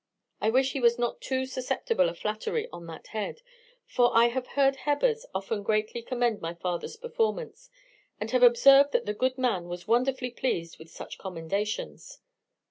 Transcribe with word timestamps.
I 0.41 0.49
wish 0.49 0.73
he 0.73 0.79
was 0.79 0.97
not 0.97 1.21
too 1.21 1.45
susceptible 1.45 2.09
of 2.09 2.17
flattery 2.17 2.67
on 2.73 2.87
that 2.87 3.05
head; 3.09 3.43
for 3.85 4.09
I 4.17 4.29
have 4.29 4.47
heard 4.57 4.77
Hebbers 4.77 5.27
often 5.35 5.61
greatly 5.61 6.01
commend 6.01 6.41
my 6.41 6.55
father's 6.55 6.95
performance, 6.97 7.69
and 8.19 8.31
have 8.31 8.41
observed 8.41 8.93
that 8.93 9.05
the 9.05 9.13
good 9.13 9.37
man 9.37 9.65
was 9.67 9.87
wonderfully 9.87 10.31
pleased 10.31 10.79
with 10.79 10.89
such 10.89 11.19
commendations. 11.19 12.19